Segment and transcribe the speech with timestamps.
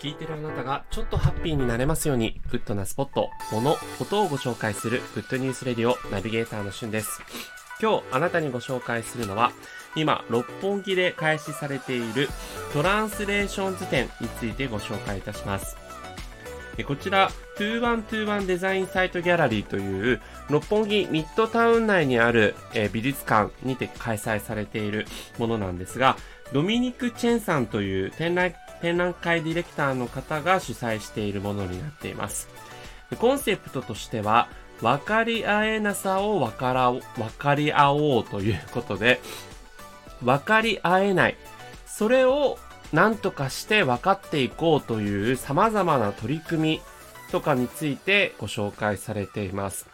[0.00, 7.22] 聞いてるあなたがちょっとハッピーになれますように、グッドなスポット、もの、ことをご紹介するグッドニュースレディオナビゲーターのしゅんです。
[7.80, 9.52] 今日あなたにご紹介するのは、
[9.96, 12.28] 今、六本木で開始されている
[12.72, 15.76] トランスレーションズ展についてご紹介いたします。
[16.84, 22.54] こちら、2121デザインサイトギャラリーという六本木ミッドタウン内にある
[22.92, 25.06] 美術館にて開催されている
[25.38, 26.16] ものなんですが、
[26.52, 32.48] ドミニク・チェンさんという展覧展覧会ディレクターの方が主催しているものになっています。
[33.18, 34.48] コンセプトとしては、
[34.80, 37.02] 分かり合えなさを分から分
[37.36, 39.20] かり合おうということで、
[40.22, 41.36] 分かり合えない。
[41.86, 42.58] それを
[42.92, 46.80] 何とかして分かっていこうという様々な取り組み
[47.30, 49.86] とかについてご紹介されています。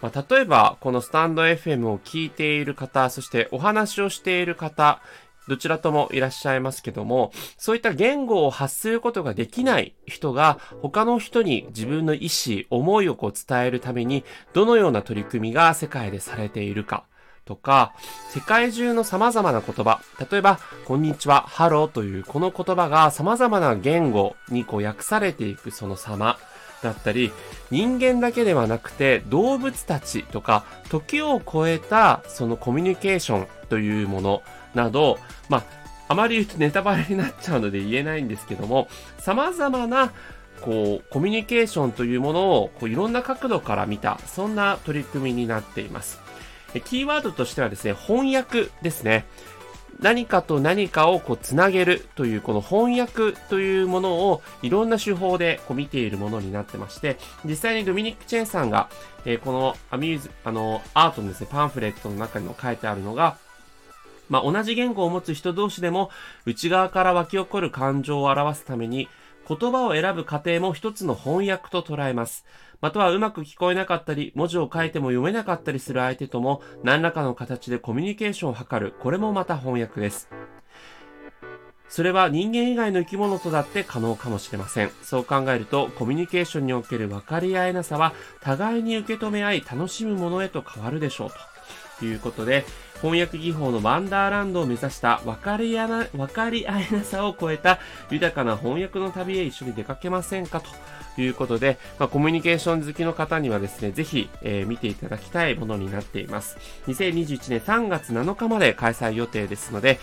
[0.00, 5.02] まあ、例えば、このスタンド FM を聞いている方、そしてお話をしている方、
[5.46, 17.04] どちらともいらっしゃいますけども、そういった言語を発することができない人が他の人に自分の意思、思いをこう伝えるためにどのような取り組みが世界でされているか
[17.44, 17.92] とか、
[18.30, 26.38] 世界中の様々な言葉、例えば、こんにちは、ハローというこの言葉が様々な言語にこう訳されていくその様
[26.82, 27.32] だったり、
[27.70, 34.42] 人間だけではなくて動物たちとか、時を超えたそのコミュニケーションというもの
[34.74, 35.18] など、
[35.48, 35.64] まあ、
[36.08, 40.12] あまり言うとネタバレになっちゃうので言えないんですけども、様々な
[40.60, 46.20] こう、コミュニケーションというものを、こう、いろんな角度から見た、そんな取り組みになっています。
[46.78, 49.26] キーワードとしてはですね、翻訳ですね。
[50.00, 58.88] 何かと何かをこうつなげるというこの翻訳というものをいろんな手法でこう見ているものになってまして、実際にドミニック・チェンさんが、
[59.24, 63.36] え、このアミューズ、あの、アートのですね、パンフレットの中にも書いてあるのが、
[64.30, 66.10] まあ、同じ言語を持つ人同士でも
[66.46, 69.08] 内側から湧き起こる感情を表すために
[69.50, 72.46] 言葉を選ぶ過程も一つの翻訳と捉えます。
[72.80, 78.94] またはうまく聞こえなかったり、文字を書いても読めなかったりする相手とも何らかの形でコミュニケーションを図る。
[79.00, 80.30] これもまた翻訳です。
[81.88, 84.90] それは人間以外の生き物とだって可能かもしれません。
[85.02, 91.34] そう考えると、コミュニケーションにおける分かり合えなさは、互いに受け止め合い楽しむものへと変わるでしょうと。
[92.00, 92.64] ということで、
[93.00, 97.78] 翻訳技法のワンダーランドを目指した分かりやな、分かり合えなさを超えた
[98.10, 100.60] 豊かな翻訳の旅へ一緒に出かけませんか？
[101.14, 106.56] ということで、まあ、コミュニケーション好きの方にはですね、ぜひ、えー、見ていただきたいものになっています。
[106.86, 109.98] 2021年3月7日まで開催予定ですので、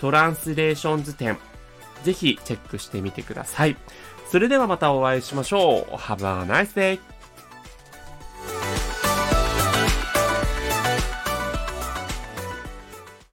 [0.00, 1.38] トランスレーションズ展、
[2.04, 3.76] ぜひチェックしてみてください。
[4.30, 5.94] それではまたお会いしましょう。
[5.96, 7.00] Have a nice day!